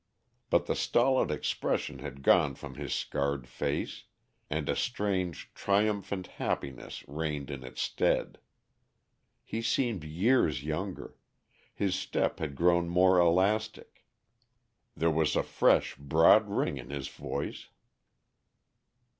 But 0.49 0.65
the 0.65 0.75
stolid 0.75 1.29
expression 1.29 1.99
had 1.99 2.23
gone 2.23 2.55
from 2.55 2.73
his 2.73 2.91
scarred 2.91 3.47
face, 3.47 4.05
and 4.49 4.67
a 4.67 4.75
strange, 4.75 5.51
triumphant 5.53 6.25
happiness 6.41 7.07
reigned 7.07 7.51
in 7.51 7.63
its 7.63 7.83
stead. 7.83 8.39
He 9.43 9.61
seemed 9.61 10.03
years 10.03 10.63
younger, 10.63 11.17
his 11.71 11.93
step 11.93 12.39
had 12.39 12.55
grown 12.55 12.89
more 12.89 13.19
elastic; 13.19 14.07
there 14.97 15.11
was 15.11 15.35
a 15.35 15.43
fresh, 15.43 15.95
broad 15.97 16.49
ring 16.49 16.77
in 16.79 16.89
his 16.89 17.07
voice. 17.07 17.67